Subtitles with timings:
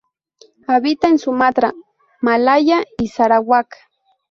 [0.67, 1.75] Habita en Sumatra,
[2.21, 3.75] Malaya y Sarawak.